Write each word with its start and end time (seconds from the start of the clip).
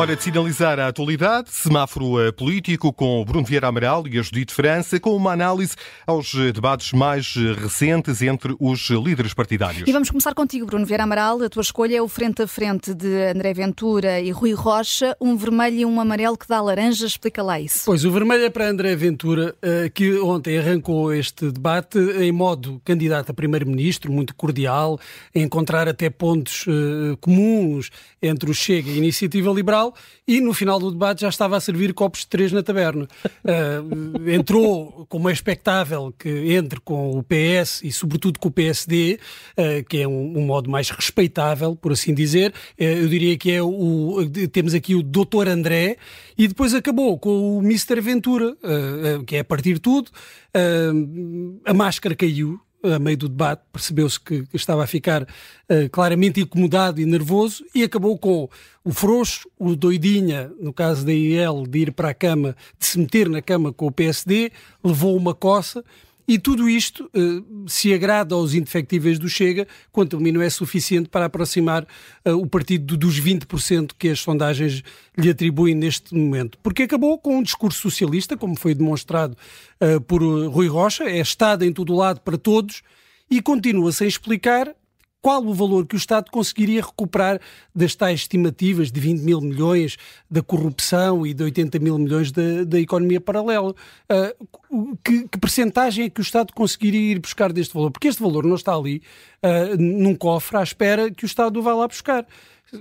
Hora 0.00 0.16
de 0.16 0.22
sinalizar 0.22 0.80
a 0.80 0.88
atualidade, 0.88 1.50
semáforo 1.50 2.18
eh, 2.18 2.32
político 2.32 2.90
com 2.90 3.22
Bruno 3.22 3.44
Vieira 3.44 3.68
Amaral 3.68 4.08
e 4.08 4.18
a 4.18 4.22
Judite 4.22 4.54
França, 4.54 4.98
com 4.98 5.14
uma 5.14 5.30
análise 5.30 5.76
aos 6.06 6.34
eh, 6.34 6.52
debates 6.52 6.94
mais 6.94 7.34
eh, 7.36 7.52
recentes 7.52 8.22
entre 8.22 8.56
os 8.58 8.88
líderes 8.88 9.34
partidários. 9.34 9.86
E 9.86 9.92
vamos 9.92 10.08
começar 10.08 10.32
contigo, 10.32 10.64
Bruno 10.64 10.86
Vieira 10.86 11.04
Amaral. 11.04 11.42
A 11.42 11.50
tua 11.50 11.60
escolha 11.60 11.98
é 11.98 12.00
o 12.00 12.08
frente 12.08 12.40
a 12.40 12.46
frente 12.46 12.94
de 12.94 13.24
André 13.24 13.52
Ventura 13.52 14.18
e 14.20 14.30
Rui 14.30 14.54
Rocha, 14.54 15.14
um 15.20 15.36
vermelho 15.36 15.76
e 15.76 15.84
um 15.84 16.00
amarelo 16.00 16.38
que 16.38 16.48
dá 16.48 16.62
laranja. 16.62 17.04
Explica 17.04 17.42
lá 17.42 17.60
isso. 17.60 17.82
Pois, 17.84 18.02
o 18.02 18.10
vermelho 18.10 18.44
é 18.44 18.48
para 18.48 18.70
André 18.70 18.96
Ventura, 18.96 19.54
que 19.94 20.18
ontem 20.20 20.56
arrancou 20.56 21.12
este 21.12 21.50
debate 21.50 21.98
em 21.98 22.32
modo 22.32 22.80
candidato 22.86 23.32
a 23.32 23.34
primeiro-ministro, 23.34 24.10
muito 24.10 24.34
cordial, 24.34 24.98
a 25.36 25.38
encontrar 25.38 25.88
até 25.88 26.08
pontos 26.08 26.64
comuns 27.20 27.90
entre 28.22 28.50
o 28.50 28.54
Chega 28.54 28.88
e 28.88 28.94
a 28.94 28.96
Iniciativa 28.96 29.50
Liberal 29.50 29.89
e 30.26 30.40
no 30.40 30.52
final 30.52 30.78
do 30.78 30.90
debate 30.90 31.22
já 31.22 31.28
estava 31.28 31.56
a 31.56 31.60
servir 31.60 31.92
copos 31.94 32.20
de 32.20 32.28
três 32.28 32.52
na 32.52 32.62
taberna. 32.62 33.08
Uh, 33.44 34.30
entrou, 34.30 35.06
como 35.08 35.28
é 35.28 35.32
expectável, 35.32 36.12
que 36.18 36.28
entre 36.54 36.80
com 36.80 37.18
o 37.18 37.22
PS 37.22 37.82
e 37.82 37.92
sobretudo 37.92 38.38
com 38.38 38.48
o 38.48 38.52
PSD, 38.52 39.18
uh, 39.56 39.60
ah, 39.60 39.82
que 39.88 39.98
é 39.98 40.08
um, 40.08 40.38
um, 40.38 40.46
modo 40.46 40.70
mais 40.70 40.90
respeitável, 40.90 41.74
por 41.76 41.92
assim 41.92 42.14
dizer. 42.14 42.52
Uh, 42.78 42.84
eu 42.84 43.08
diria 43.08 43.36
que 43.36 43.50
é 43.50 43.62
o. 43.62 44.28
Temos 44.52 44.74
aqui 44.74 44.94
o 44.94 45.02
Doutor 45.02 45.48
André 45.48 45.96
e 46.36 46.48
depois 46.48 46.74
acabou 46.74 47.18
com 47.18 47.58
o 47.58 47.62
Mr. 47.62 48.00
Ventura, 48.00 48.56
que 49.26 49.36
é 49.36 49.40
a 49.40 49.44
partir 49.44 49.74
de 49.74 49.80
tudo. 49.80 50.10
a 51.64 51.74
máscara 51.74 52.14
caiu, 52.14 52.60
a 52.82 52.98
meio 52.98 53.16
do 53.16 53.28
debate, 53.28 53.62
percebeu-se 53.72 54.18
que 54.20 54.44
estava 54.54 54.84
a 54.84 54.86
ficar 54.86 55.22
uh, 55.22 55.88
claramente 55.90 56.40
incomodado 56.40 57.00
e 57.00 57.04
nervoso 57.04 57.64
e 57.74 57.82
acabou 57.82 58.18
com 58.18 58.48
o 58.84 58.92
frouxo, 58.92 59.48
o 59.58 59.76
doidinha, 59.76 60.50
no 60.60 60.72
caso 60.72 61.04
da 61.04 61.12
IEL, 61.12 61.64
de 61.68 61.78
ir 61.78 61.92
para 61.92 62.10
a 62.10 62.14
cama, 62.14 62.56
de 62.78 62.86
se 62.86 62.98
meter 62.98 63.28
na 63.28 63.42
cama 63.42 63.72
com 63.72 63.86
o 63.86 63.92
PSD, 63.92 64.50
levou 64.82 65.16
uma 65.16 65.34
coça 65.34 65.84
e 66.30 66.38
tudo 66.38 66.68
isto 66.68 67.10
uh, 67.12 67.68
se 67.68 67.92
agrada 67.92 68.36
aos 68.36 68.54
indefectíveis 68.54 69.18
do 69.18 69.28
Chega, 69.28 69.66
quanto 69.90 70.16
a 70.16 70.20
mim 70.20 70.30
não 70.30 70.40
é 70.40 70.48
suficiente 70.48 71.08
para 71.08 71.24
aproximar 71.24 71.82
uh, 72.24 72.34
o 72.34 72.46
partido 72.46 72.96
dos 72.96 73.20
20% 73.20 73.94
que 73.98 74.10
as 74.10 74.20
sondagens 74.20 74.84
lhe 75.18 75.28
atribuem 75.28 75.74
neste 75.74 76.14
momento. 76.14 76.56
Porque 76.62 76.84
acabou 76.84 77.18
com 77.18 77.38
um 77.38 77.42
discurso 77.42 77.80
socialista, 77.80 78.36
como 78.36 78.56
foi 78.56 78.76
demonstrado 78.76 79.36
uh, 79.80 80.00
por 80.02 80.22
Rui 80.22 80.68
Rocha, 80.68 81.02
é 81.02 81.18
Estado 81.18 81.64
em 81.64 81.72
todo 81.72 81.96
lado 81.96 82.20
para 82.20 82.38
todos, 82.38 82.82
e 83.28 83.42
continua 83.42 83.90
sem 83.90 84.06
explicar 84.06 84.72
qual 85.22 85.44
o 85.44 85.52
valor 85.52 85.86
que 85.86 85.94
o 85.94 85.98
Estado 85.98 86.30
conseguiria 86.30 86.80
recuperar 86.80 87.40
das 87.74 87.94
tais 87.94 88.20
estimativas 88.20 88.90
de 88.90 89.00
20 89.00 89.20
mil 89.20 89.40
milhões 89.40 89.96
da 90.30 90.42
corrupção 90.42 91.26
e 91.26 91.34
de 91.34 91.42
80 91.44 91.78
mil 91.78 91.98
milhões 91.98 92.32
da, 92.32 92.64
da 92.64 92.80
economia 92.80 93.20
paralela. 93.20 93.74
Uh, 94.10 94.96
que, 95.04 95.28
que 95.28 95.38
percentagem 95.38 96.06
é 96.06 96.10
que 96.10 96.20
o 96.20 96.22
Estado 96.22 96.52
conseguiria 96.54 97.12
ir 97.12 97.18
buscar 97.18 97.52
deste 97.52 97.74
valor? 97.74 97.90
Porque 97.90 98.08
este 98.08 98.22
valor 98.22 98.44
não 98.44 98.56
está 98.56 98.74
ali 98.74 99.02
uh, 99.42 99.76
num 99.78 100.14
cofre 100.14 100.56
à 100.56 100.62
espera 100.62 101.10
que 101.10 101.24
o 101.24 101.26
Estado 101.26 101.58
o 101.58 101.62
vá 101.62 101.74
lá 101.74 101.86
buscar. 101.86 102.26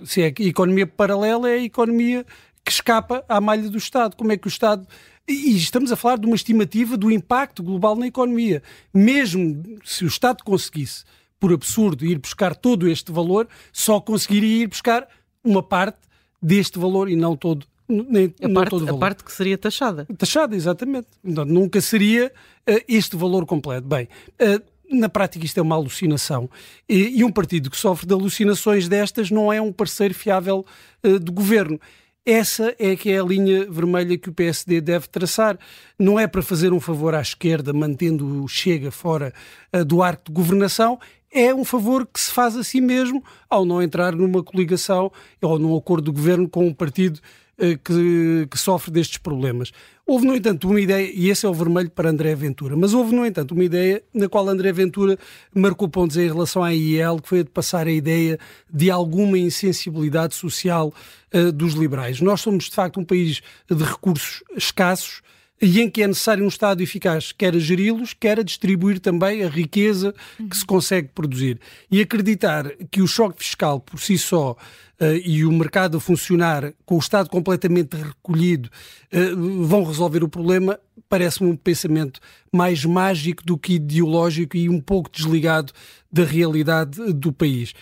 Se 0.05 0.21
é 0.21 0.25
a 0.25 0.43
economia 0.43 0.87
paralela, 0.87 1.49
é 1.49 1.55
a 1.55 1.63
economia 1.63 2.25
que 2.63 2.71
escapa 2.71 3.23
à 3.27 3.41
malha 3.41 3.69
do 3.69 3.77
Estado. 3.77 4.15
Como 4.15 4.31
é 4.31 4.37
que 4.37 4.47
o 4.47 4.49
Estado 4.49 4.87
e 5.27 5.55
estamos 5.55 5.91
a 5.91 5.95
falar 5.95 6.17
de 6.17 6.25
uma 6.25 6.35
estimativa 6.35 6.97
do 6.97 7.11
impacto 7.11 7.61
global 7.61 7.95
na 7.95 8.07
economia. 8.07 8.63
Mesmo 8.91 9.77
se 9.85 10.03
o 10.03 10.07
Estado 10.07 10.43
conseguisse 10.43 11.03
por 11.39 11.53
absurdo, 11.53 12.05
ir 12.05 12.17
buscar 12.19 12.55
todo 12.55 12.87
este 12.87 13.11
valor, 13.11 13.47
só 13.71 13.99
conseguiria 13.99 14.63
ir 14.63 14.67
buscar 14.67 15.07
uma 15.43 15.63
parte 15.63 15.99
deste 16.41 16.77
valor 16.77 17.09
e 17.09 17.15
não 17.15 17.35
todo. 17.35 17.65
Nem, 17.87 18.33
a, 18.43 18.49
parte, 18.49 18.69
todo 18.69 18.87
a 18.87 18.97
parte 18.97 19.23
que 19.23 19.31
seria 19.31 19.57
taxada. 19.57 20.05
Taxada, 20.17 20.55
exatamente. 20.55 21.07
Então, 21.23 21.43
nunca 21.43 21.81
seria 21.81 22.31
uh, 22.69 22.83
este 22.87 23.15
valor 23.15 23.47
completo. 23.47 23.87
Bem, 23.87 24.07
uh, 24.39 24.61
na 24.91 25.09
prática 25.09 25.45
isto 25.45 25.59
é 25.59 25.61
uma 25.61 25.75
alucinação. 25.75 26.49
E, 26.87 27.19
e, 27.19 27.23
um 27.23 27.31
partido 27.31 27.69
que 27.69 27.77
sofre 27.77 28.07
de 28.07 28.13
alucinações 28.13 28.87
destas 28.87 29.31
não 29.31 29.51
é 29.51 29.61
um 29.61 29.71
parceiro 29.71 30.13
fiável 30.13 30.65
uh, 31.03 31.19
do 31.19 31.31
governo. 31.31 31.79
Essa 32.25 32.75
é 32.77 32.95
que 32.95 33.09
é 33.09 33.19
a 33.19 33.23
linha 33.23 33.65
vermelha 33.69 34.17
que 34.17 34.29
o 34.29 34.33
PSD 34.33 34.81
deve 34.81 35.07
traçar. 35.07 35.57
Não 35.97 36.19
é 36.19 36.27
para 36.27 36.43
fazer 36.43 36.71
um 36.71 36.79
favor 36.79 37.15
à 37.15 37.21
esquerda, 37.21 37.73
mantendo 37.73 38.43
o 38.43 38.47
Chega 38.47 38.91
fora 38.91 39.33
uh, 39.73 39.83
do 39.83 40.03
arco 40.03 40.25
de 40.27 40.33
governação, 40.33 40.99
é 41.31 41.53
um 41.53 41.63
favor 41.63 42.05
que 42.05 42.19
se 42.19 42.31
faz 42.31 42.55
a 42.55 42.63
si 42.63 42.81
mesmo 42.81 43.23
ao 43.49 43.65
não 43.65 43.81
entrar 43.81 44.15
numa 44.15 44.43
coligação 44.43 45.11
ou 45.41 45.59
num 45.59 45.75
acordo 45.75 46.11
de 46.11 46.17
governo 46.17 46.49
com 46.49 46.67
um 46.67 46.73
partido 46.73 47.19
eh, 47.61 47.77
que, 47.83 48.47
que, 48.49 48.57
sofre 48.57 48.89
destes 48.89 49.17
problemas. 49.17 49.71
Houve, 50.07 50.25
no 50.25 50.33
entanto, 50.33 50.69
uma 50.69 50.79
ideia, 50.79 51.11
e 51.13 51.29
esse 51.29 51.45
é 51.45 51.49
o 51.49 51.53
vermelho 51.53 51.89
para 51.89 52.09
André 52.09 52.33
Ventura, 52.33 52.75
mas 52.77 52.93
houve, 52.93 53.13
no 53.13 53.25
entanto, 53.25 53.51
uma 53.51 53.63
ideia 53.65 54.01
na 54.13 54.29
qual 54.29 54.47
André 54.47 54.71
Ventura 54.71 55.19
marcou 55.53 55.89
pontos 55.89 56.15
em 56.15 56.25
relação 56.25 56.63
à 56.63 56.73
IEL, 56.73 57.19
que 57.19 57.27
foi 57.27 57.41
a 57.41 57.43
de 57.43 57.49
passar 57.49 57.85
a 57.85 57.91
ideia 57.91 58.39
de 58.73 58.89
alguma 58.89 59.37
insensibilidade 59.37 60.35
social 60.35 60.93
uh, 61.33 61.51
dos 61.51 61.73
liberais. 61.73 62.21
Nós 62.21 62.39
somos, 62.39 62.65
de 62.69 62.71
facto, 62.71 62.97
um 62.97 63.03
país 63.03 63.41
de 63.69 63.83
recursos 63.83 64.41
escassos, 64.55 65.21
e 65.61 65.81
em 65.81 65.89
que 65.89 66.01
é 66.01 66.07
necessário 66.07 66.43
um 66.43 66.47
Estado 66.47 66.81
eficaz, 66.81 67.31
quer 67.31 67.55
a 67.55 67.59
geri-los, 67.59 68.13
quer 68.13 68.39
a 68.39 68.43
distribuir 68.43 68.99
também 68.99 69.43
a 69.43 69.49
riqueza 69.49 70.13
que 70.49 70.55
se 70.55 70.65
consegue 70.65 71.09
produzir. 71.09 71.59
E 71.91 72.01
acreditar 72.01 72.71
que 72.89 73.01
o 73.01 73.07
choque 73.07 73.43
fiscal 73.43 73.79
por 73.79 73.99
si 73.99 74.17
só 74.17 74.51
uh, 74.51 75.05
e 75.25 75.45
o 75.45 75.51
mercado 75.51 75.97
a 75.97 75.99
funcionar 75.99 76.73
com 76.85 76.95
o 76.95 76.99
Estado 76.99 77.29
completamente 77.29 77.95
recolhido 77.95 78.69
uh, 79.13 79.65
vão 79.65 79.83
resolver 79.83 80.23
o 80.23 80.29
problema 80.29 80.79
parece-me 81.09 81.49
um 81.49 81.55
pensamento 81.55 82.21
mais 82.53 82.85
mágico 82.85 83.43
do 83.43 83.57
que 83.57 83.73
ideológico 83.73 84.55
e 84.55 84.69
um 84.69 84.79
pouco 84.79 85.09
desligado 85.11 85.73
da 86.11 86.23
realidade 86.23 87.11
do 87.13 87.33
país. 87.33 87.73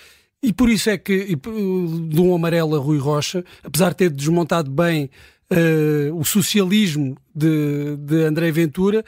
E 0.42 0.54
por 0.54 0.70
isso 0.70 0.90
é 0.90 0.98
que, 0.98 1.36
de 1.36 2.22
um 2.22 2.34
amarelo 2.34 2.76
a 2.76 2.80
Rui 2.80 3.00
Rocha, 3.00 3.44
apesar 3.64 3.90
de 3.90 3.96
ter 3.96 4.10
desmontado 4.10 4.70
bem 4.70 5.10
uh, 5.52 6.16
o 6.16 6.24
socialismo 6.24 7.18
de, 7.36 7.96
de 7.98 8.24
André 8.24 8.52
Ventura. 8.52 9.04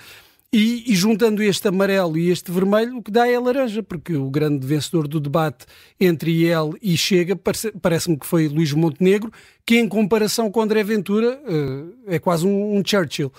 E, 0.51 0.91
e, 0.91 0.95
juntando 0.95 1.43
este 1.43 1.67
amarelo 1.67 2.17
e 2.17 2.31
este 2.31 2.51
vermelho, 2.51 2.97
o 2.97 3.03
que 3.03 3.11
dá 3.11 3.27
é 3.27 3.35
a 3.35 3.39
laranja, 3.39 3.83
porque 3.83 4.15
o 4.15 4.31
grande 4.31 4.65
vencedor 4.65 5.07
do 5.07 5.19
debate 5.19 5.67
entre 5.99 6.43
ele 6.43 6.71
e 6.81 6.97
Chega 6.97 7.39
parece-me 7.79 8.17
que 8.17 8.25
foi 8.25 8.47
Luís 8.47 8.73
Montenegro, 8.73 9.31
que 9.63 9.77
em 9.77 9.87
comparação 9.87 10.49
com 10.49 10.59
André 10.59 10.83
Ventura 10.83 11.39
uh, 11.47 11.93
é 12.07 12.17
quase 12.17 12.47
um, 12.47 12.77
um 12.77 12.83
Churchill. 12.83 13.31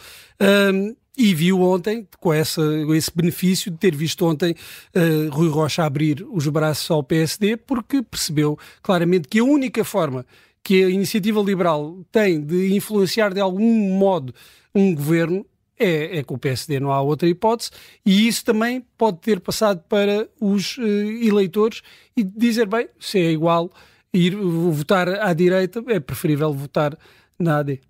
E 1.17 1.35
viu 1.35 1.61
ontem, 1.61 2.07
com 2.19 2.33
essa, 2.33 2.63
esse 2.95 3.11
benefício 3.15 3.71
de 3.71 3.77
ter 3.77 3.95
visto 3.95 4.25
ontem 4.25 4.55
uh, 4.95 5.31
Rui 5.31 5.49
Rocha 5.49 5.85
abrir 5.85 6.27
os 6.31 6.47
braços 6.49 6.91
ao 6.91 7.03
PSD, 7.03 7.57
porque 7.57 8.03
percebeu 8.03 8.59
claramente 8.83 9.29
que 9.29 9.39
a 9.41 9.45
única 9.45 9.85
forma 9.85 10.25
que 10.63 10.85
a 10.85 10.89
iniciativa 10.89 11.41
liberal 11.41 11.99
tem 12.13 12.41
de 12.41 12.75
influenciar 12.75 13.33
de 13.33 13.41
algum 13.41 13.99
modo 13.99 14.35
um 14.75 14.95
governo 14.95 15.45
é, 15.79 16.19
é 16.19 16.23
com 16.23 16.35
o 16.35 16.39
PSD, 16.39 16.79
não 16.79 16.93
há 16.93 17.01
outra 17.01 17.29
hipótese, 17.29 17.71
e 18.05 18.29
isso 18.29 18.45
também 18.45 18.85
pode 18.99 19.19
ter 19.19 19.41
passado 19.41 19.83
para 19.89 20.29
os 20.39 20.77
uh, 20.77 20.83
eleitores 20.83 21.83
e 22.17 22.23
dizer, 22.23 22.67
bem, 22.67 22.89
se 22.99 23.19
é 23.19 23.31
igual 23.31 23.71
ir 24.13 24.37
votar 24.37 25.09
à 25.09 25.33
direita, 25.33 25.83
é 25.89 25.99
preferível 25.99 26.53
votar 26.53 26.97
na 27.39 27.59
AD. 27.59 27.81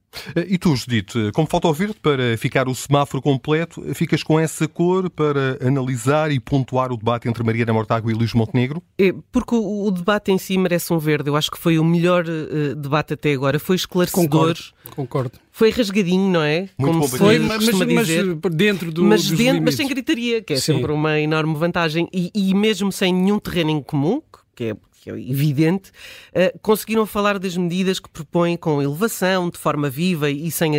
E 0.49 0.59
tu, 0.59 0.75
Judite, 0.75 1.31
como 1.33 1.47
falta 1.47 1.69
ouvir-te 1.69 1.99
para 2.01 2.37
ficar 2.37 2.69
o 2.69 2.75
semáforo 2.75 3.23
completo, 3.23 3.83
ficas 3.95 4.23
com 4.23 4.39
essa 4.39 4.67
cor 4.67 5.09
para 5.09 5.59
analisar 5.65 6.31
e 6.33 6.41
pontuar 6.41 6.93
o 6.93 6.97
debate 6.97 7.29
entre 7.29 7.43
Mariana 7.45 7.73
Mortágua 7.73 8.11
e 8.11 8.15
Luís 8.15 8.35
Montenegro? 8.35 8.83
É, 8.99 9.15
porque 9.31 9.55
o, 9.55 9.87
o, 9.87 9.91
debate 9.91 10.33
em 10.33 10.39
si 10.39 10.59
merece 10.59 10.93
um 10.93 10.99
verde. 10.99 11.31
Eu 11.31 11.37
acho 11.37 11.51
que 11.51 11.59
foi 11.59 11.79
o 11.79 11.85
melhor 11.85 12.25
uh, 12.27 12.75
debate 12.75 13.15
até 13.15 13.33
agora. 13.33 13.59
Foi 13.59 13.77
esclarecedor. 13.77 14.29
Concordo. 14.29 14.61
Concordo. 14.97 15.39
Foi 15.53 15.71
rasgadinho, 15.71 16.31
não 16.31 16.43
é? 16.43 16.69
Muito 16.79 16.93
Como 16.93 17.09
foi, 17.09 17.39
mas, 17.39 17.69
mas, 17.69 18.09
dentro 18.53 18.91
do 18.91 19.05
mas, 19.05 19.31
dentro, 19.31 19.63
mas 19.63 19.75
sem 19.75 19.87
gritaria, 19.87 20.43
que 20.43 20.55
é 20.55 20.57
Sim. 20.57 20.75
sempre 20.75 20.93
uma 20.93 21.21
enorme 21.21 21.55
vantagem. 21.55 22.09
E, 22.13 22.31
e 22.35 22.55
mesmo 22.55 22.91
sem 22.91 23.13
nenhum 23.13 23.39
terreno 23.39 23.71
em 23.71 23.83
comum, 23.83 24.23
que 24.55 24.65
é 24.65 24.77
que 25.01 25.11
é 25.11 25.15
evidente, 25.15 25.91
uh, 25.91 26.59
conseguiram 26.61 27.07
falar 27.07 27.39
das 27.39 27.57
medidas 27.57 27.99
que 27.99 28.09
propõem 28.09 28.57
com 28.57 28.83
elevação, 28.83 29.49
de 29.49 29.59
forma 29.59 29.89
viva 29.89 30.31
e 30.31 30.51
sem 30.51 30.73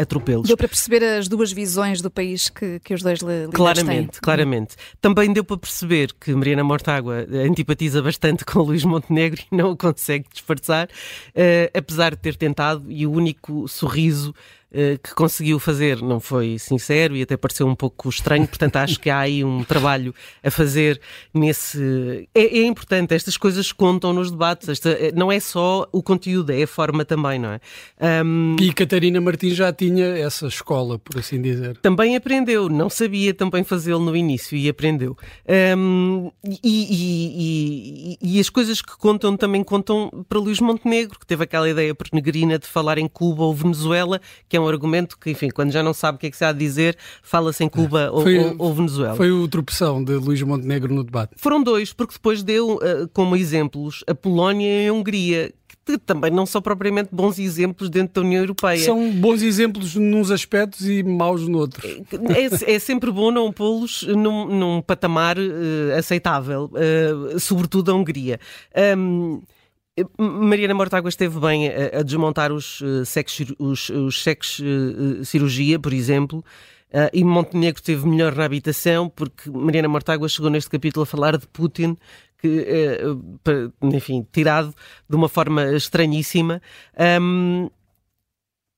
atropelos. 0.00 0.48
Deu 0.48 0.56
para 0.56 0.68
perceber 0.68 1.04
as 1.04 1.28
duas 1.28 1.52
visões 1.52 2.00
do 2.00 2.10
país 2.10 2.48
que, 2.48 2.80
que 2.80 2.94
os 2.94 3.02
dois 3.02 3.20
líderes 3.20 3.50
Claramente, 3.52 4.12
têm. 4.12 4.20
claramente. 4.22 4.76
Também 5.00 5.30
deu 5.32 5.44
para 5.44 5.58
perceber 5.58 6.12
que 6.18 6.34
Mariana 6.34 6.64
Mortágua 6.64 7.26
antipatiza 7.46 8.00
bastante 8.02 8.44
com 8.44 8.60
Luís 8.60 8.84
Montenegro 8.84 9.42
e 9.52 9.54
não 9.54 9.72
o 9.72 9.76
consegue 9.76 10.26
disfarçar, 10.32 10.86
uh, 10.86 11.78
apesar 11.78 12.12
de 12.12 12.22
ter 12.22 12.36
tentado, 12.36 12.90
e 12.90 13.06
o 13.06 13.12
único 13.12 13.68
sorriso 13.68 14.34
que 15.02 15.14
conseguiu 15.14 15.58
fazer 15.58 16.02
não 16.02 16.20
foi 16.20 16.58
sincero 16.58 17.16
e 17.16 17.22
até 17.22 17.36
pareceu 17.36 17.66
um 17.66 17.74
pouco 17.74 18.08
estranho, 18.08 18.46
portanto 18.46 18.76
acho 18.76 19.00
que 19.00 19.08
há 19.08 19.20
aí 19.20 19.42
um 19.44 19.64
trabalho 19.64 20.14
a 20.42 20.50
fazer 20.50 21.00
nesse. 21.32 22.28
É, 22.34 22.58
é 22.58 22.66
importante, 22.66 23.14
estas 23.14 23.36
coisas 23.36 23.72
contam 23.72 24.12
nos 24.12 24.30
debates, 24.30 24.68
Esta, 24.68 24.90
eh, 24.90 25.12
não 25.14 25.30
é 25.30 25.40
só 25.40 25.88
o 25.92 26.02
conteúdo, 26.02 26.50
é 26.50 26.62
a 26.62 26.66
forma 26.66 27.04
também, 27.04 27.38
não 27.38 27.50
é? 27.50 27.60
Um... 28.24 28.56
E 28.60 28.72
Catarina 28.72 29.20
Martins 29.20 29.54
já 29.54 29.72
tinha 29.72 30.06
essa 30.06 30.46
escola, 30.46 30.98
por 30.98 31.18
assim 31.18 31.40
dizer. 31.40 31.76
Também 31.78 32.16
aprendeu, 32.16 32.68
não 32.68 32.90
sabia 32.90 33.32
também 33.32 33.64
fazê-lo 33.64 34.00
no 34.00 34.16
início 34.16 34.56
e 34.56 34.68
aprendeu. 34.68 35.16
Um, 35.76 36.30
e, 36.44 36.58
e, 36.62 38.18
e, 38.22 38.36
e, 38.36 38.40
as 38.40 38.50
coisas 38.50 38.82
que 38.82 38.96
contam 38.96 39.36
também 39.36 39.62
contam 39.62 40.10
para 40.28 40.38
Luís 40.38 40.60
Montenegro, 40.60 41.18
que 41.18 41.26
teve 41.26 41.44
aquela 41.44 41.68
ideia 41.68 41.94
peregrina 41.94 42.58
de 42.58 42.66
falar 42.66 42.98
em 42.98 43.08
Cuba 43.08 43.44
ou 43.44 43.54
Venezuela, 43.54 44.20
que 44.48 44.55
é 44.56 44.60
um 44.60 44.68
argumento 44.68 45.18
que, 45.18 45.30
enfim, 45.30 45.48
quando 45.50 45.70
já 45.70 45.82
não 45.82 45.94
sabe 45.94 46.16
o 46.16 46.18
que 46.18 46.26
é 46.26 46.30
que 46.30 46.36
se 46.36 46.44
há 46.44 46.48
a 46.48 46.52
dizer, 46.52 46.96
fala-se 47.22 47.62
em 47.64 47.68
Cuba 47.68 48.10
foi, 48.22 48.38
ou, 48.38 48.54
ou, 48.58 48.74
Venezuela. 48.74 49.16
Foi 49.16 49.30
o 49.30 49.46
tropeção 49.48 50.02
de 50.02 50.14
Luís 50.14 50.42
Montenegro 50.42 50.92
no 50.94 51.04
debate. 51.04 51.34
Foram 51.36 51.62
dois, 51.62 51.92
porque 51.92 52.14
depois 52.14 52.42
deu 52.42 52.76
uh, 52.76 53.08
como 53.12 53.36
exemplos 53.36 54.04
a 54.06 54.14
Polónia 54.14 54.84
e 54.84 54.88
a 54.88 54.92
Hungria, 54.92 55.52
que 55.86 55.96
também 55.98 56.32
não 56.32 56.44
são 56.44 56.60
propriamente 56.60 57.10
bons 57.12 57.38
exemplos 57.38 57.88
dentro 57.88 58.20
da 58.20 58.26
União 58.26 58.42
Europeia. 58.42 58.84
São 58.84 59.12
bons 59.12 59.40
exemplos 59.40 59.94
nos 59.94 60.32
aspectos 60.32 60.88
e 60.88 61.02
maus 61.04 61.46
noutros. 61.46 62.00
É, 62.66 62.74
é 62.74 62.78
sempre 62.80 63.10
bom 63.12 63.30
não 63.30 63.52
pô-los 63.52 64.02
num, 64.02 64.46
num, 64.46 64.82
patamar 64.82 65.38
uh, 65.38 65.96
aceitável, 65.96 66.70
uh, 66.72 67.38
sobretudo 67.38 67.92
a 67.92 67.94
Hungria. 67.94 68.40
Um, 68.98 69.40
Mariana 70.18 70.74
Mortágua 70.74 71.08
esteve 71.08 71.38
bem 71.40 71.68
a, 71.68 72.02
desmontar 72.02 72.52
os, 72.52 72.82
sexos, 73.06 73.52
os, 73.58 73.88
os 73.88 74.22
sexos 74.22 74.60
uh, 74.60 75.24
cirurgia, 75.24 75.78
por 75.78 75.92
exemplo, 75.92 76.44
e 77.12 77.24
Montenegro 77.24 77.80
esteve 77.80 78.06
melhor 78.06 78.34
na 78.34 78.44
habitação, 78.44 79.08
porque 79.08 79.50
Mariana 79.50 79.88
Mortágua 79.88 80.28
chegou 80.28 80.50
neste 80.50 80.70
capítulo 80.70 81.02
a 81.02 81.06
falar 81.06 81.36
de 81.36 81.46
Putin, 81.46 81.96
que, 82.38 82.66
enfim, 83.82 84.26
tirado 84.32 84.74
de 85.08 85.16
uma 85.16 85.28
forma 85.28 85.74
estranhíssima. 85.74 86.62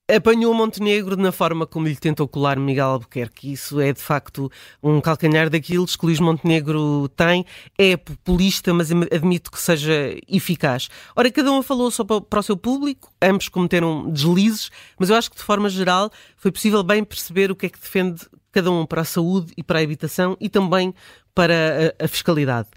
Apanhou 0.09 0.55
Montenegro 0.55 1.17
na 1.17 1.31
forma 1.31 1.67
como 1.67 1.87
lhe 1.87 1.97
tentou 1.97 2.27
colar 2.27 2.59
Miguel 2.59 2.87
Albuquerque. 2.87 3.53
Isso 3.53 3.81
é 3.81 3.93
de 3.93 4.01
facto 4.01 4.51
um 4.83 5.01
calcanhar 5.01 5.51
daqueles 5.51 5.97
que 5.97 6.07
Luís 6.07 6.19
Montenegro 6.19 7.09
tem. 7.11 7.45
É 7.77 7.97
populista, 7.97 8.73
mas 8.73 8.91
admito 8.91 9.51
que 9.51 9.61
seja 9.61 10.17
eficaz. 10.27 10.89
Ora, 11.15 11.31
cada 11.31 11.53
um 11.53 11.63
falou 11.63 11.91
só 11.91 12.05
para 12.05 12.41
o 12.41 12.43
seu 12.43 12.57
público, 12.57 13.13
ambos 13.21 13.49
cometeram 13.49 14.11
deslizes, 14.11 14.71
mas 14.99 15.11
eu 15.11 15.17
acho 15.17 15.31
que 15.31 15.37
de 15.37 15.43
forma 15.43 15.69
geral 15.69 16.11
foi 16.37 16.51
possível 16.51 16.83
bem 16.83 17.05
perceber 17.05 17.51
o 17.51 17.57
que 17.57 17.67
é 17.67 17.69
que 17.69 17.79
defende 17.79 18.27
cada 18.51 18.71
um 18.71 18.87
para 18.87 19.03
a 19.03 19.05
saúde 19.05 19.53
e 19.57 19.63
para 19.63 19.79
a 19.79 19.83
habitação 19.83 20.37
e 20.41 20.49
também 20.49 20.95
para 21.35 21.95
a, 22.03 22.09
fiscalidade. 22.09 22.69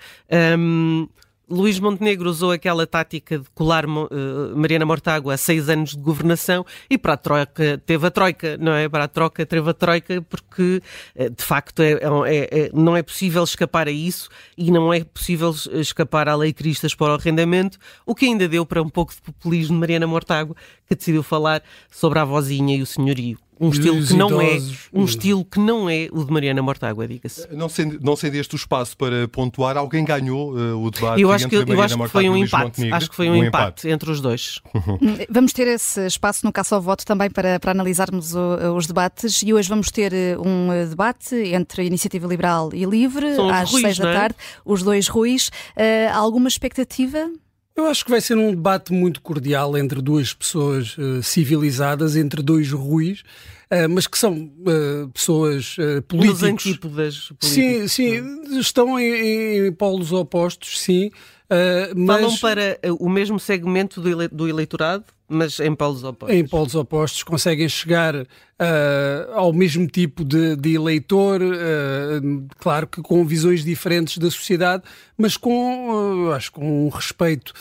Um, 0.58 1.08
Luís 1.52 1.80
Montenegro 1.80 2.30
usou 2.30 2.52
aquela 2.52 2.88
tática 2.88 3.38
de 3.38 3.50
colar 3.54 3.86
uh, 3.86 4.10
Mariana 4.56 4.86
Mortágua 4.86 5.34
a 5.34 5.38
seis 5.38 5.68
anos 5.68 5.92
de 5.92 6.02
governação 6.02 6.66
e 6.90 6.98
para 6.98 7.14
a 7.14 7.18
troca 7.18 7.82
teve 7.86 8.08
a 8.08 8.12
troika, 8.12 8.58
não 8.58 8.72
é? 8.74 8.88
Para 8.88 9.04
a 9.04 9.08
troca 9.08 9.46
teve 9.46 9.70
a 9.70 9.74
troika 9.74 10.22
porque 10.22 10.82
uh, 11.16 11.30
de 11.30 11.44
facto 11.44 11.82
é, 11.82 11.92
é, 11.92 12.00
é, 12.28 12.72
não 12.74 12.96
é 12.96 13.04
possível 13.04 13.44
escapar 13.44 13.88
a 13.90 13.92
isso 13.92 14.30
e 14.58 14.72
não 14.72 14.94
é 14.94 15.04
possível 15.04 15.54
escapar 15.74 16.30
à 16.30 16.36
lei 16.36 16.54
Cristas 16.54 16.96
para 16.96 17.12
o 17.12 17.16
arrendamento, 17.16 17.78
o 18.06 18.16
que 18.16 18.26
ainda 18.26 18.48
deu 18.48 18.66
para 18.66 18.82
um 18.82 18.90
pouco 18.90 19.14
de 19.14 19.22
populismo 19.22 19.76
de 19.76 19.80
Mariana 19.80 20.08
Mortágua 20.08 20.56
que 20.88 20.96
decidiu 20.96 21.22
falar 21.22 21.62
sobre 21.90 22.20
a 22.20 22.24
vozinha 22.24 22.78
e 22.78 22.82
o 22.82 22.86
senhorio 22.86 23.38
um 23.62 23.70
estilo 23.70 24.06
que 24.06 24.14
não 24.16 24.42
é 24.42 24.60
um 24.92 25.06
estilo 25.06 25.46
que 25.46 25.60
não 25.60 25.90
é 25.90 26.10
o 26.12 26.24
de 26.24 26.32
Mariana 26.32 26.62
Mortágua, 26.62 27.08
diga-se. 27.08 27.48
Não 27.54 27.70
sendo, 27.70 28.00
não 28.02 28.16
sendo 28.16 28.36
este 28.36 28.56
o 28.56 28.58
espaço 28.58 28.98
para 28.98 29.28
pontuar, 29.28 29.78
alguém 29.78 30.04
ganhou 30.04 30.54
uh, 30.54 30.84
o 30.84 30.90
debate 30.90 31.22
eu 31.22 31.32
acho 31.32 31.48
que, 31.48 31.56
eu 31.56 31.82
acho 31.82 31.98
que 31.98 32.08
foi 32.08 32.30
um 32.30 32.36
empate. 32.36 32.92
Acho 32.92 33.10
que 33.10 33.16
foi 33.16 33.30
um, 33.30 33.34
um 33.34 33.36
empate, 33.36 33.88
empate, 33.88 33.90
entre 33.90 34.12
os 34.12 34.20
dois. 34.20 34.60
Hum, 34.76 35.18
vamos 35.30 35.54
ter 35.54 35.68
esse 35.68 36.06
espaço 36.08 36.46
no 36.46 36.52
caso 36.52 36.76
ao 36.76 36.82
voto 36.82 37.06
também 37.06 37.30
para, 37.30 37.60
para 37.60 37.72
analisarmos 37.72 38.34
o, 38.34 38.76
os 38.76 38.88
debates 38.88 39.42
e 39.44 39.54
hoje 39.54 39.70
vamos 39.70 39.92
ter 39.92 40.14
eh, 40.14 40.38
um 40.38 40.72
eh, 40.72 40.86
debate 40.86 41.36
entre 41.36 41.84
a 41.84 41.86
Iniciativa 41.86 42.28
Liberal 42.28 42.72
e 42.74 42.86
Livre 42.86 43.36
São 43.36 43.50
às 43.50 43.72
Ruiz, 43.72 43.82
seis 43.82 43.98
da 44.00 44.10
é? 44.10 44.14
tarde, 44.14 44.36
os 44.66 44.82
dois 44.82 45.08
Ruiz. 45.08 45.48
Uh, 45.48 46.14
alguma 46.14 46.48
expectativa? 46.48 47.30
Eu 47.82 47.88
acho 47.88 48.06
que 48.06 48.12
vai 48.12 48.22
ser 48.22 48.38
um 48.38 48.52
debate 48.52 48.94
muito 48.94 49.22
cordial 49.22 49.76
entre 49.76 50.02
duas 50.02 50.34
pessoas 50.34 50.96
uh, 50.98 51.24
civilizadas, 51.24 52.16
entre 52.16 52.42
dois 52.44 52.72
ruins, 52.72 53.22
uh, 53.72 53.90
mas 53.90 54.06
que 54.06 54.18
são 54.18 54.34
uh, 54.36 55.10
pessoas 55.10 55.78
uh, 55.80 56.02
políticos. 56.04 56.44
antípodas 56.44 57.32
políticos. 57.40 57.50
Sim, 57.50 57.88
sim, 57.88 58.60
estão 58.60 59.00
em, 59.00 59.68
em 59.68 59.72
polos 59.72 60.12
opostos, 60.12 60.80
sim. 60.80 61.10
mas... 61.96 62.22
Falam 62.22 62.38
para 62.38 62.80
o 63.00 63.10
mesmo 63.10 63.40
segmento 63.40 64.00
do, 64.00 64.10
ele 64.10 64.28
do 64.28 64.48
eleitorado? 64.48 65.06
Mas 65.34 65.62
em 65.62 65.74
polos 65.74 66.04
opostos. 66.04 66.38
Em 66.38 66.46
polos 66.46 66.76
opostos 66.76 67.24
conseguem 67.24 67.70
chegar 67.70 68.16
uh, 68.16 68.26
ao 69.34 69.54
mesmo 69.54 69.88
tipo 69.88 70.26
de, 70.26 70.58
de 70.58 70.74
eleitor, 70.76 71.42
uh, 71.42 72.48
claro 72.58 72.86
que 72.86 73.02
com 73.02 73.26
visões 73.26 73.64
diferentes 73.64 74.18
da 74.18 74.30
sociedade, 74.30 74.84
mas 75.18 75.38
com, 75.38 76.28
uh, 76.28 76.32
acho, 76.34 76.52
com 76.52 76.88
um 76.88 76.90
respeito 76.90 77.54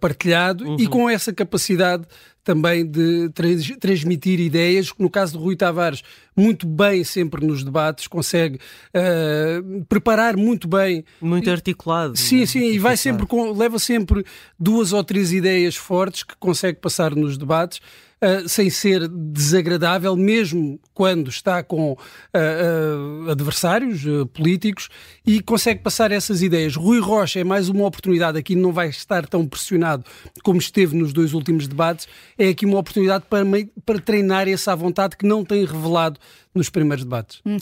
partilhado 0.00 0.64
uhum. 0.64 0.76
e 0.78 0.86
com 0.86 1.10
essa 1.10 1.32
capacidade 1.32 2.06
também 2.46 2.86
de 2.86 3.28
trans, 3.30 3.68
transmitir 3.80 4.38
ideias, 4.38 4.92
no 5.00 5.10
caso 5.10 5.36
de 5.36 5.42
Rui 5.42 5.56
Tavares, 5.56 6.04
muito 6.36 6.64
bem 6.64 7.02
sempre 7.02 7.44
nos 7.44 7.64
debates, 7.64 8.06
consegue 8.06 8.60
uh, 8.94 9.84
preparar 9.86 10.36
muito 10.36 10.68
bem. 10.68 11.04
Muito 11.20 11.50
articulado. 11.50 12.16
Sim, 12.16 12.46
sim, 12.46 12.70
e 12.70 12.78
vai 12.78 12.96
sempre 12.96 13.26
com, 13.26 13.50
leva 13.50 13.80
sempre 13.80 14.24
duas 14.56 14.92
ou 14.92 15.02
três 15.02 15.32
ideias 15.32 15.74
fortes 15.74 16.22
que 16.22 16.36
consegue 16.36 16.78
passar 16.78 17.05
nos 17.14 17.38
debates 17.38 17.80
uh, 18.22 18.48
sem 18.48 18.70
ser 18.70 19.08
desagradável, 19.08 20.16
mesmo 20.16 20.80
quando 20.94 21.28
está 21.28 21.62
com 21.62 21.92
uh, 21.92 23.30
adversários 23.30 24.02
políticos 24.32 24.88
e 25.26 25.40
consegue 25.40 25.82
passar 25.82 26.10
essas 26.12 26.42
ideias. 26.42 26.76
Rui 26.76 27.00
Rocha 27.00 27.40
é 27.40 27.44
mais 27.44 27.68
uma 27.68 27.86
oportunidade, 27.86 28.38
aqui 28.38 28.54
não 28.54 28.72
vai 28.72 28.88
estar 28.88 29.26
tão 29.26 29.46
pressionado 29.46 30.04
como 30.42 30.58
esteve 30.58 30.96
nos 30.96 31.12
dois 31.12 31.32
últimos 31.32 31.68
debates, 31.68 32.08
é 32.38 32.48
aqui 32.48 32.64
uma 32.64 32.78
oportunidade 32.78 33.24
para, 33.28 33.44
para 33.84 34.00
treinar 34.00 34.48
essa 34.48 34.74
vontade 34.74 35.16
que 35.16 35.26
não 35.26 35.44
tem 35.44 35.64
revelado 35.64 36.18
nos 36.56 36.70
primeiros 36.70 37.04
debates. 37.04 37.40
Hum. 37.44 37.56
Uh, 37.56 37.60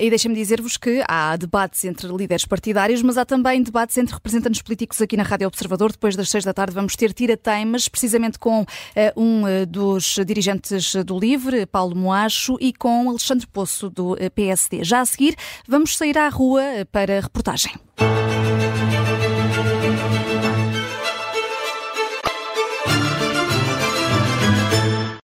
e 0.00 0.10
deixem-me 0.10 0.36
dizer-vos 0.36 0.76
que 0.76 1.02
há 1.08 1.34
debates 1.36 1.84
entre 1.84 2.06
líderes 2.08 2.44
partidários, 2.44 3.02
mas 3.02 3.16
há 3.16 3.24
também 3.24 3.62
debates 3.62 3.96
entre 3.96 4.14
representantes 4.14 4.60
políticos 4.60 5.00
aqui 5.00 5.16
na 5.16 5.22
Rádio 5.22 5.48
Observador. 5.48 5.90
Depois 5.90 6.14
das 6.14 6.28
seis 6.28 6.44
da 6.44 6.52
tarde 6.52 6.74
vamos 6.74 6.94
ter 6.94 7.12
tira-teimas, 7.12 7.88
precisamente 7.88 8.38
com 8.38 8.62
uh, 8.62 8.66
um 9.16 9.44
uh, 9.44 9.66
dos 9.94 10.18
dirigentes 10.26 10.96
do 11.06 11.16
LIVRE, 11.16 11.66
Paulo 11.66 11.94
Moacho, 11.94 12.56
e 12.60 12.72
com 12.72 13.08
Alexandre 13.08 13.46
Poço, 13.46 13.88
do 13.88 14.16
PSD. 14.34 14.82
Já 14.82 15.00
a 15.00 15.06
seguir, 15.06 15.36
vamos 15.68 15.96
sair 15.96 16.18
à 16.18 16.28
rua 16.28 16.62
para 16.90 17.18
a 17.18 17.20
reportagem. 17.20 17.72